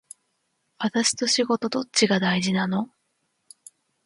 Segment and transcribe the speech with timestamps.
[0.79, 2.89] 私と仕事どっちが大事なの